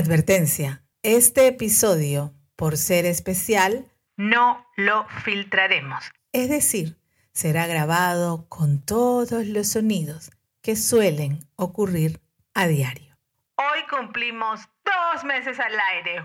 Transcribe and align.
Advertencia. 0.00 0.82
Este 1.02 1.46
episodio, 1.46 2.32
por 2.56 2.78
ser 2.78 3.04
especial, 3.04 3.84
no 4.16 4.66
lo 4.78 5.06
filtraremos. 5.24 6.02
Es 6.32 6.48
decir, 6.48 6.96
será 7.32 7.66
grabado 7.66 8.46
con 8.48 8.80
todos 8.80 9.46
los 9.46 9.68
sonidos 9.68 10.30
que 10.62 10.74
suelen 10.74 11.46
ocurrir 11.56 12.22
a 12.54 12.66
diario. 12.66 13.18
Hoy 13.56 13.80
cumplimos 13.90 14.60
dos 14.86 15.22
meses 15.24 15.60
al 15.60 15.78
aire. 15.78 16.24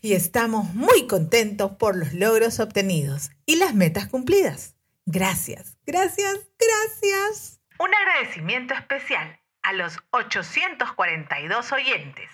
Y 0.00 0.12
estamos 0.12 0.72
muy 0.74 1.08
contentos 1.08 1.72
por 1.72 1.96
los 1.96 2.14
logros 2.14 2.60
obtenidos 2.60 3.32
y 3.46 3.56
las 3.56 3.74
metas 3.74 4.06
cumplidas. 4.06 4.76
Gracias, 5.06 5.76
gracias, 5.84 6.38
gracias. 6.56 7.60
Un 7.80 7.90
agradecimiento 7.92 8.74
especial 8.74 9.40
a 9.68 9.74
los 9.74 9.98
842 10.12 11.72
oyentes 11.72 12.30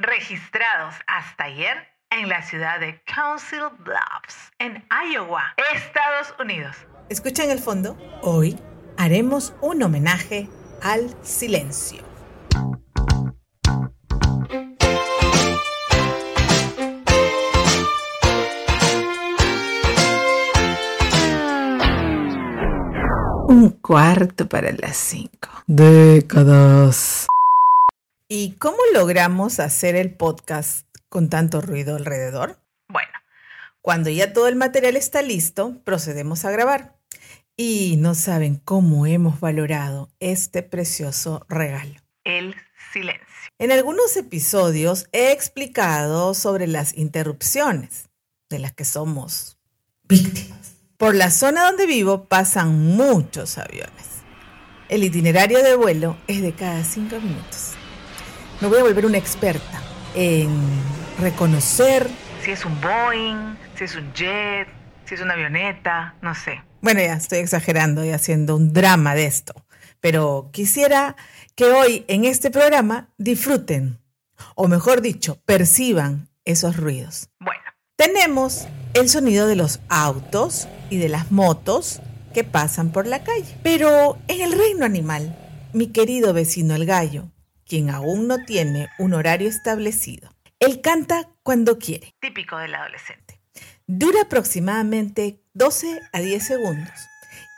registrados 0.00 0.96
hasta 1.06 1.44
ayer 1.44 1.76
en 2.10 2.28
la 2.28 2.42
ciudad 2.42 2.80
de 2.80 3.00
Council 3.04 3.68
Bluffs, 3.78 4.50
en 4.58 4.84
Iowa, 4.90 5.54
Estados 5.74 6.34
Unidos. 6.40 6.76
Escuchen 7.08 7.52
el 7.52 7.60
fondo. 7.60 7.96
Hoy 8.22 8.58
haremos 8.98 9.54
un 9.60 9.80
homenaje 9.84 10.48
al 10.82 11.14
silencio. 11.22 12.11
Un 23.52 23.68
cuarto 23.68 24.48
para 24.48 24.72
las 24.72 24.96
cinco. 24.96 25.50
Décadas. 25.66 27.26
¿Y 28.26 28.52
cómo 28.52 28.78
logramos 28.94 29.60
hacer 29.60 29.94
el 29.94 30.10
podcast 30.10 30.86
con 31.10 31.28
tanto 31.28 31.60
ruido 31.60 31.96
alrededor? 31.96 32.58
Bueno, 32.88 33.12
cuando 33.82 34.08
ya 34.08 34.32
todo 34.32 34.48
el 34.48 34.56
material 34.56 34.96
está 34.96 35.20
listo, 35.20 35.76
procedemos 35.84 36.46
a 36.46 36.50
grabar. 36.50 36.96
Y 37.54 37.96
no 37.98 38.14
saben 38.14 38.56
cómo 38.56 39.04
hemos 39.04 39.38
valorado 39.38 40.08
este 40.18 40.62
precioso 40.62 41.44
regalo. 41.46 42.00
El 42.24 42.54
silencio. 42.90 43.26
En 43.58 43.70
algunos 43.70 44.16
episodios 44.16 45.08
he 45.12 45.30
explicado 45.30 46.32
sobre 46.32 46.66
las 46.68 46.96
interrupciones 46.96 48.08
de 48.48 48.60
las 48.60 48.72
que 48.72 48.86
somos 48.86 49.58
víctimas. 50.04 50.61
Por 51.02 51.16
la 51.16 51.32
zona 51.32 51.64
donde 51.64 51.84
vivo 51.84 52.26
pasan 52.26 52.78
muchos 52.94 53.58
aviones. 53.58 54.22
El 54.88 55.02
itinerario 55.02 55.60
de 55.60 55.74
vuelo 55.74 56.16
es 56.28 56.42
de 56.42 56.52
cada 56.52 56.84
cinco 56.84 57.18
minutos. 57.18 57.72
Me 58.60 58.68
voy 58.68 58.78
a 58.78 58.82
volver 58.84 59.04
una 59.04 59.18
experta 59.18 59.82
en 60.14 60.48
reconocer 61.18 62.08
si 62.44 62.52
es 62.52 62.64
un 62.64 62.80
Boeing, 62.80 63.56
si 63.76 63.82
es 63.82 63.96
un 63.96 64.12
jet, 64.12 64.68
si 65.04 65.16
es 65.16 65.20
una 65.20 65.34
avioneta, 65.34 66.14
no 66.22 66.36
sé. 66.36 66.62
Bueno, 66.82 67.00
ya 67.00 67.14
estoy 67.14 67.40
exagerando 67.40 68.04
y 68.04 68.10
haciendo 68.10 68.54
un 68.54 68.72
drama 68.72 69.16
de 69.16 69.26
esto, 69.26 69.54
pero 69.98 70.50
quisiera 70.52 71.16
que 71.56 71.64
hoy 71.64 72.04
en 72.06 72.26
este 72.26 72.52
programa 72.52 73.08
disfruten, 73.18 73.98
o 74.54 74.68
mejor 74.68 75.00
dicho, 75.00 75.42
perciban 75.46 76.28
esos 76.44 76.76
ruidos. 76.76 77.28
Bueno, 77.40 77.51
tenemos 78.04 78.66
el 78.94 79.08
sonido 79.08 79.46
de 79.46 79.54
los 79.54 79.78
autos 79.88 80.66
y 80.90 80.96
de 80.96 81.08
las 81.08 81.30
motos 81.30 82.00
que 82.34 82.42
pasan 82.42 82.90
por 82.90 83.06
la 83.06 83.22
calle. 83.22 83.56
Pero 83.62 84.18
en 84.26 84.40
el 84.40 84.58
reino 84.58 84.84
animal, 84.84 85.38
mi 85.72 85.86
querido 85.86 86.32
vecino 86.32 86.74
el 86.74 86.84
gallo 86.84 87.30
quien 87.64 87.90
aún 87.90 88.26
no 88.26 88.44
tiene 88.44 88.88
un 88.98 89.14
horario 89.14 89.48
establecido. 89.48 90.34
Él 90.58 90.80
canta 90.80 91.30
cuando 91.44 91.78
quiere, 91.78 92.12
típico 92.20 92.58
del 92.58 92.74
adolescente. 92.74 93.40
Dura 93.86 94.22
aproximadamente 94.22 95.40
12 95.54 96.00
a 96.12 96.20
10 96.20 96.44
segundos 96.44 97.08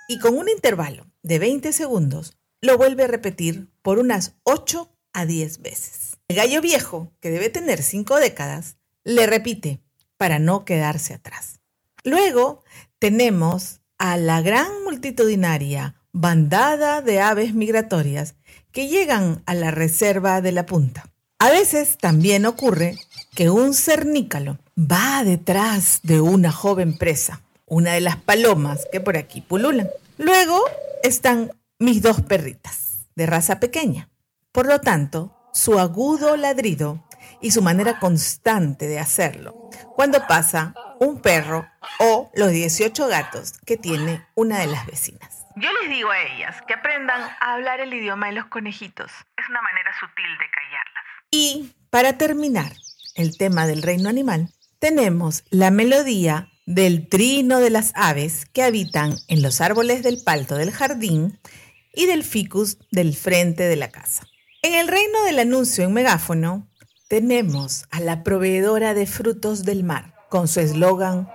y 0.08 0.18
con 0.18 0.36
un 0.36 0.50
intervalo 0.50 1.06
de 1.22 1.38
20 1.38 1.72
segundos 1.72 2.36
lo 2.60 2.76
vuelve 2.76 3.04
a 3.04 3.08
repetir 3.08 3.70
por 3.80 3.98
unas 3.98 4.36
8 4.42 4.94
a 5.14 5.24
10 5.24 5.62
veces. 5.62 6.18
El 6.28 6.36
gallo 6.36 6.60
viejo, 6.60 7.12
que 7.20 7.30
debe 7.30 7.48
tener 7.48 7.82
5 7.82 8.16
décadas, 8.16 8.76
le 9.04 9.26
repite 9.26 9.80
para 10.24 10.38
no 10.38 10.64
quedarse 10.64 11.12
atrás. 11.12 11.60
Luego 12.02 12.64
tenemos 12.98 13.82
a 13.98 14.16
la 14.16 14.40
gran 14.40 14.82
multitudinaria 14.82 15.96
bandada 16.12 17.02
de 17.02 17.20
aves 17.20 17.52
migratorias 17.52 18.34
que 18.72 18.88
llegan 18.88 19.42
a 19.44 19.52
la 19.52 19.70
reserva 19.70 20.40
de 20.40 20.52
la 20.52 20.64
punta. 20.64 21.12
A 21.38 21.50
veces 21.50 21.98
también 21.98 22.46
ocurre 22.46 22.96
que 23.34 23.50
un 23.50 23.74
cernícalo 23.74 24.56
va 24.78 25.22
detrás 25.24 26.00
de 26.02 26.22
una 26.22 26.52
joven 26.52 26.96
presa, 26.96 27.42
una 27.66 27.92
de 27.92 28.00
las 28.00 28.16
palomas 28.16 28.86
que 28.90 29.02
por 29.02 29.18
aquí 29.18 29.42
pululan. 29.42 29.90
Luego 30.16 30.58
están 31.02 31.52
mis 31.78 32.00
dos 32.00 32.22
perritas, 32.22 33.04
de 33.14 33.26
raza 33.26 33.60
pequeña. 33.60 34.08
Por 34.52 34.64
lo 34.68 34.80
tanto, 34.80 35.36
su 35.52 35.78
agudo 35.78 36.38
ladrido 36.38 37.04
y 37.40 37.50
su 37.50 37.62
manera 37.62 37.98
constante 37.98 38.86
de 38.86 38.98
hacerlo 38.98 39.70
cuando 39.94 40.26
pasa 40.26 40.74
un 41.00 41.20
perro 41.20 41.66
o 41.98 42.30
los 42.34 42.50
18 42.50 43.06
gatos 43.08 43.52
que 43.64 43.76
tiene 43.76 44.24
una 44.34 44.58
de 44.58 44.66
las 44.66 44.86
vecinas. 44.86 45.44
Yo 45.56 45.68
les 45.80 45.90
digo 45.90 46.10
a 46.10 46.20
ellas 46.20 46.56
que 46.66 46.74
aprendan 46.74 47.20
a 47.40 47.54
hablar 47.54 47.80
el 47.80 47.94
idioma 47.94 48.26
de 48.26 48.32
los 48.32 48.46
conejitos. 48.46 49.10
Es 49.36 49.48
una 49.48 49.62
manera 49.62 49.92
sutil 50.00 50.30
de 50.38 50.50
callarlas. 50.50 51.04
Y 51.30 51.74
para 51.90 52.18
terminar 52.18 52.72
el 53.14 53.36
tema 53.38 53.66
del 53.66 53.82
reino 53.82 54.08
animal, 54.08 54.50
tenemos 54.80 55.44
la 55.50 55.70
melodía 55.70 56.48
del 56.66 57.08
trino 57.08 57.60
de 57.60 57.70
las 57.70 57.92
aves 57.94 58.46
que 58.46 58.62
habitan 58.62 59.14
en 59.28 59.42
los 59.42 59.60
árboles 59.60 60.02
del 60.02 60.22
palto 60.24 60.56
del 60.56 60.72
jardín 60.72 61.38
y 61.92 62.06
del 62.06 62.24
ficus 62.24 62.78
del 62.90 63.14
frente 63.14 63.64
de 63.64 63.76
la 63.76 63.90
casa. 63.90 64.26
En 64.62 64.74
el 64.74 64.88
reino 64.88 65.22
del 65.24 65.38
anuncio 65.38 65.84
en 65.84 65.92
megáfono, 65.92 66.68
tenemos 67.14 67.84
a 67.92 68.00
la 68.00 68.24
proveedora 68.24 68.92
de 68.92 69.06
frutos 69.06 69.64
del 69.64 69.84
mar 69.84 70.16
con 70.30 70.48
su 70.48 70.58
eslogan 70.58 71.30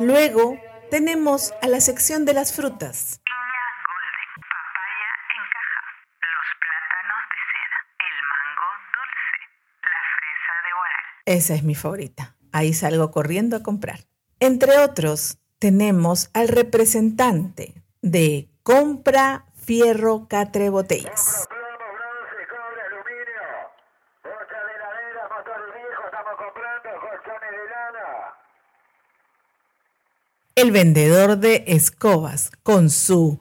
Luego 0.00 0.60
tenemos 0.90 1.54
a 1.62 1.66
la 1.66 1.80
sección 1.80 2.26
de 2.26 2.34
las 2.34 2.52
frutas. 2.52 3.22
Piña 3.24 3.66
golden, 3.88 4.30
papaya 4.52 5.10
en 5.34 5.44
caja, 5.56 5.82
los 6.20 6.48
plátanos 6.60 7.22
de 7.32 7.40
seda, 7.54 7.78
el 8.04 8.16
mango 8.32 8.68
dulce, 8.98 9.38
la 9.82 10.02
fresa 10.18 10.54
de 10.62 10.70
guaral. 10.76 11.04
Esa 11.24 11.54
es 11.54 11.62
mi 11.62 11.74
favorita. 11.74 12.36
Ahí 12.52 12.74
salgo 12.74 13.10
corriendo 13.10 13.56
a 13.56 13.62
comprar. 13.62 14.00
Entre 14.40 14.78
otros, 14.78 15.38
tenemos 15.58 16.30
al 16.32 16.48
representante 16.48 17.74
de 18.02 18.48
Compra 18.62 19.46
Fierro 19.54 20.26
Catre 20.28 20.70
Botellas. 20.70 21.48
el 30.60 30.72
vendedor 30.72 31.38
de 31.38 31.62
escobas 31.68 32.50
con 32.64 32.90
su 32.90 33.38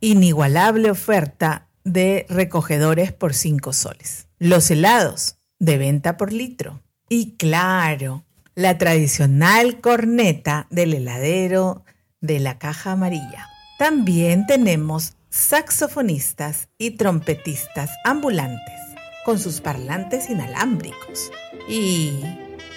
inigualable 0.00 0.90
oferta 0.90 1.68
de 1.84 2.24
recogedores 2.30 3.12
por 3.12 3.34
5 3.34 3.74
soles. 3.74 4.28
Los 4.38 4.70
helados 4.70 5.36
de 5.58 5.76
venta 5.76 6.16
por 6.16 6.32
litro. 6.32 6.80
Y 7.10 7.36
claro, 7.36 8.24
la 8.54 8.78
tradicional 8.78 9.80
corneta 9.80 10.66
del 10.70 10.94
heladero 10.94 11.84
de 12.20 12.38
la 12.38 12.58
caja 12.58 12.92
amarilla. 12.92 13.48
También 13.78 14.46
tenemos 14.46 15.16
saxofonistas 15.28 16.68
y 16.78 16.92
trompetistas 16.92 17.90
ambulantes 18.04 18.80
con 19.24 19.38
sus 19.38 19.60
parlantes 19.60 20.30
inalámbricos. 20.30 21.32
Y 21.68 22.12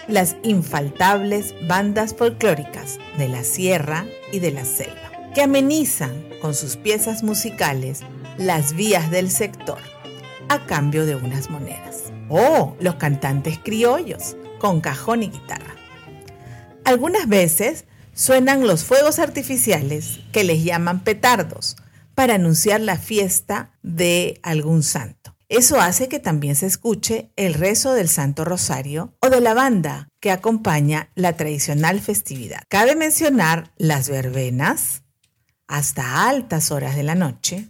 las 0.07 0.37
infaltables 0.41 1.53
bandas 1.67 2.15
folclóricas 2.15 2.97
de 3.17 3.27
la 3.27 3.43
sierra 3.43 4.05
y 4.31 4.39
de 4.39 4.51
la 4.51 4.65
selva, 4.65 5.11
que 5.35 5.41
amenizan 5.43 6.23
con 6.41 6.55
sus 6.55 6.77
piezas 6.77 7.21
musicales 7.21 8.01
las 8.37 8.73
vías 8.73 9.11
del 9.11 9.29
sector 9.29 9.79
a 10.49 10.65
cambio 10.65 11.05
de 11.05 11.15
unas 11.15 11.49
monedas. 11.49 12.05
O 12.29 12.75
los 12.79 12.95
cantantes 12.95 13.59
criollos 13.59 14.35
con 14.59 14.81
cajón 14.81 15.23
y 15.23 15.29
guitarra. 15.29 15.75
Algunas 16.83 17.27
veces 17.27 17.85
suenan 18.13 18.65
los 18.65 18.83
fuegos 18.83 19.19
artificiales 19.19 20.19
que 20.31 20.43
les 20.43 20.63
llaman 20.63 21.03
petardos 21.03 21.75
para 22.15 22.35
anunciar 22.35 22.81
la 22.81 22.97
fiesta 22.97 23.71
de 23.83 24.39
algún 24.41 24.83
santo. 24.83 25.35
Eso 25.49 25.79
hace 25.79 26.09
que 26.09 26.19
también 26.19 26.55
se 26.55 26.65
escuche 26.65 27.31
el 27.35 27.53
rezo 27.53 27.93
del 27.93 28.09
Santo 28.09 28.43
Rosario 28.43 29.13
o 29.21 29.29
de 29.29 29.39
la 29.39 29.53
banda 29.53 30.09
que 30.19 30.31
acompaña 30.31 31.09
la 31.15 31.37
tradicional 31.37 32.01
festividad. 32.01 32.63
Cabe 32.67 32.95
mencionar 32.95 33.71
las 33.77 34.09
verbenas 34.09 35.03
hasta 35.67 36.27
altas 36.27 36.71
horas 36.71 36.95
de 36.95 37.03
la 37.03 37.15
noche 37.15 37.69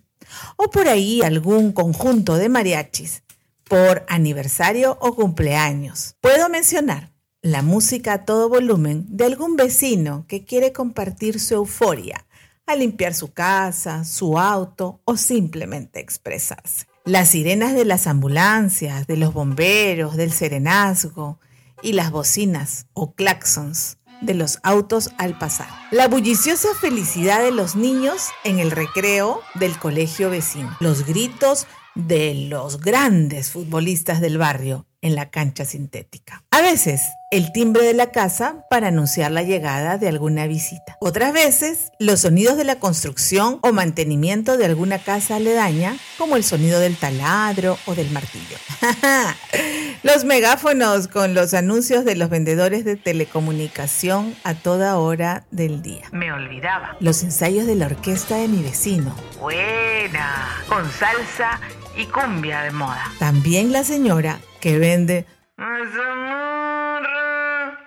o 0.56 0.72
por 0.72 0.88
ahí 0.88 1.22
algún 1.22 1.72
conjunto 1.72 2.36
de 2.36 2.50
mariachis 2.50 3.24
por 3.68 4.06
aniversario 4.08 4.98
o 5.02 5.16
cumpleaños. 5.16 6.16
Puedo 6.22 6.50
mencionar 6.50 7.12
la 7.42 7.62
música 7.62 8.14
a 8.14 8.26
todo 8.26 8.50
volumen 8.50 9.06
de 9.10 9.26
algún 9.26 9.56
vecino 9.56 10.26
que 10.28 10.44
quiere 10.44 10.74
compartir 10.74 11.40
su 11.40 11.56
euforia 11.56 12.26
a 12.66 12.76
limpiar 12.76 13.14
su 13.14 13.32
casa, 13.32 14.04
su 14.04 14.38
auto 14.38 15.02
o 15.06 15.16
simplemente 15.16 16.00
expresarse. 16.00 16.86
Las 17.06 17.30
sirenas 17.30 17.74
de 17.74 17.86
las 17.86 18.06
ambulancias, 18.08 19.08
de 19.08 19.16
los 19.16 19.34
bomberos, 19.34 20.18
del 20.18 20.34
serenazgo 20.34 21.40
y 21.82 21.94
las 21.94 22.12
bocinas 22.12 22.88
o 22.94 23.14
claxons 23.14 23.98
de 24.22 24.34
los 24.34 24.60
autos 24.64 25.12
al 25.18 25.38
pasar. 25.38 25.70
La 25.92 26.08
bulliciosa 26.08 26.68
felicidad 26.82 27.42
de 27.42 27.52
los 27.52 27.76
niños 27.76 28.28
en 28.44 28.60
el 28.60 28.72
recreo 28.72 29.42
del 29.56 29.78
colegio 29.78 30.30
vecino. 30.30 30.76
Los 30.80 31.06
gritos 31.06 31.68
de 31.98 32.36
los 32.48 32.80
grandes 32.80 33.52
futbolistas 33.52 34.22
del 34.22 34.38
barrio 34.38 34.86
en 35.02 35.16
la 35.16 35.30
cancha 35.30 35.66
sintética. 35.66 36.44
A 36.52 36.62
veces, 36.62 37.02
el 37.32 37.52
timbre 37.52 37.84
de 37.84 37.94
la 37.94 38.12
casa 38.12 38.66
para 38.70 38.88
anunciar 38.88 39.32
la 39.32 39.44
llegada 39.44 39.98
de 39.98 40.08
alguna 40.08 40.48
visita. 40.48 40.98
Otras 41.00 41.34
veces, 41.34 41.92
los 42.00 42.22
sonidos 42.22 42.58
de 42.58 42.64
la 42.64 42.80
construcción 42.80 43.60
o 43.62 43.72
mantenimiento 43.72 44.58
de 44.58 44.66
alguna 44.66 45.00
casa 45.00 45.36
aledaña, 45.36 45.96
como 46.18 46.36
el 46.36 46.44
sonido 46.44 46.80
del 46.80 46.98
taladro 46.98 47.78
o 47.86 47.96
del 47.96 48.10
martillo. 48.12 48.58
los 50.04 50.26
megáfonos 50.26 51.08
con 51.08 51.34
los 51.34 51.54
anuncios 51.54 52.06
de 52.06 52.16
los 52.16 52.30
vendedores 52.30 52.86
de 52.86 52.96
telecomunicación 52.96 54.36
a 54.44 54.56
toda 54.56 54.98
hora 54.98 55.46
del 55.52 55.82
día. 55.82 56.04
Me 56.12 56.32
olvidaba. 56.32 56.98
Los 57.00 57.24
ensayos 57.24 57.68
de 57.68 57.76
la 57.76 57.86
orquesta 57.86 58.38
de 58.38 58.48
mi 58.48 58.64
vecino. 58.64 59.16
Buena, 59.40 60.64
con 60.68 60.90
salsa 60.92 61.60
y 61.98 62.06
cumbia 62.06 62.64
de 62.64 62.72
moda. 62.72 63.12
También 63.20 63.72
la 63.72 63.84
señora 63.84 64.40
que 64.62 64.78
vende 64.78 65.26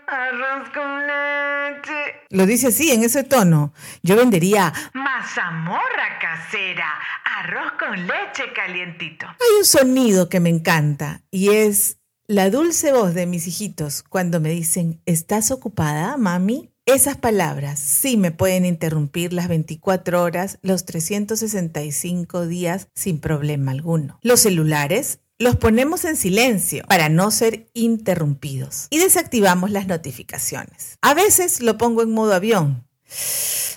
arroz 0.07 0.69
con 0.71 1.07
leche. 1.07 2.27
Lo 2.31 2.47
dice 2.47 2.69
así, 2.69 2.91
en 2.91 3.05
ese 3.05 3.25
tono. 3.25 3.73
Yo 4.03 4.17
vendería 4.17 4.73
mazamorra 4.93 6.19
casera, 6.21 6.99
arroz 7.25 7.73
con 7.79 8.07
leche 8.07 8.53
calientito. 8.55 9.27
Hay 9.27 9.59
un 9.59 9.65
sonido 9.65 10.29
que 10.29 10.41
me 10.41 10.51
encanta 10.51 11.23
y 11.31 11.51
es 11.51 11.99
la 12.27 12.51
dulce 12.51 12.93
voz 12.93 13.15
de 13.15 13.27
mis 13.27 13.47
hijitos 13.47 14.03
cuando 14.03 14.41
me 14.41 14.51
dicen, 14.51 15.01
¿estás 15.07 15.51
ocupada, 15.51 16.17
mami? 16.17 16.71
Esas 16.93 17.17
palabras 17.17 17.79
sí 17.79 18.17
me 18.17 18.33
pueden 18.33 18.65
interrumpir 18.65 19.33
las 19.33 19.47
24 19.47 20.25
horas, 20.25 20.59
los 20.61 20.85
365 20.87 22.49
días 22.49 22.89
sin 22.97 23.21
problema 23.21 23.71
alguno. 23.71 24.19
Los 24.23 24.41
celulares 24.41 25.21
los 25.39 25.55
ponemos 25.55 26.05
en 26.05 26.17
silencio 26.17 26.85
para 26.89 27.09
no 27.09 27.31
ser 27.31 27.69
interrumpidos 27.75 28.89
y 28.91 28.99
desactivamos 28.99 29.71
las 29.71 29.87
notificaciones. 29.87 30.99
A 31.01 31.15
veces 31.15 31.61
lo 31.61 31.79
pongo 31.79 32.03
en 32.03 32.11
modo 32.11 32.35
avión. 32.35 32.85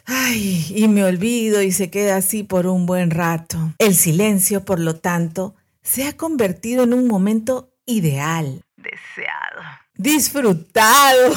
Ay, 0.06 0.74
y 0.76 0.88
me 0.88 1.06
olvido 1.06 1.62
y 1.62 1.72
se 1.72 1.92
queda 1.92 2.16
así 2.16 2.42
por 2.42 2.66
un 2.66 2.88
buen 2.88 3.12
rato. 3.12 3.76
El 3.78 3.94
silencio, 3.96 4.66
por 4.66 4.80
lo 4.80 4.96
tanto, 4.96 5.54
se 5.84 6.06
ha 6.06 6.18
convertido 6.18 6.84
en 6.84 6.96
un 6.96 7.08
momento 7.08 7.76
ideal. 7.86 8.64
Deseado. 8.76 9.62
Disfrutado 9.98 11.36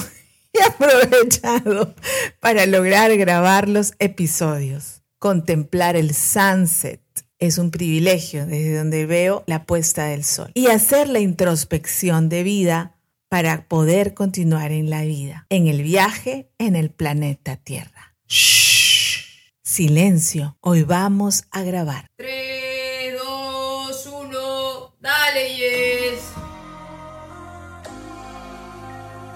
aprovechado 0.64 1.94
para 2.41 2.67
lograr 2.67 3.17
grabar 3.17 3.69
los 3.69 3.94
episodios. 3.99 5.03
Contemplar 5.19 5.97
el 5.97 6.14
sunset 6.14 7.00
es 7.38 7.58
un 7.58 7.70
privilegio 7.70 8.47
desde 8.47 8.76
donde 8.76 9.06
veo 9.06 9.44
la 9.47 9.64
puesta 9.64 10.06
del 10.06 10.25
sol. 10.25 10.50
Y 10.55 10.69
hacer 10.69 11.08
la 11.08 11.20
introspección 11.20 12.29
de 12.29 12.43
vida 12.43 12.97
para 13.29 13.67
poder 13.69 14.14
continuar 14.14 14.73
en 14.73 14.88
la 14.88 15.03
vida, 15.03 15.47
en 15.50 15.67
el 15.67 15.82
viaje 15.82 16.49
en 16.59 16.76
el 16.76 16.91
planeta 16.91 17.56
Tierra. 17.56 18.14
Shh. 18.29 18.97
Silencio, 19.62 20.56
hoy 20.61 20.85
vamos 20.85 21.44
a 21.50 21.62
grabar. 21.62 22.06
3, 22.17 23.14
2, 23.19 24.06
1, 24.06 24.97
dale, 25.00 25.56
yes. 25.56 25.86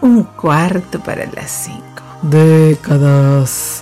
Un 0.00 0.22
cuarto 0.24 0.98
para 1.00 1.26
las 1.26 1.50
cinco. 1.50 2.02
Décadas. 2.22 3.79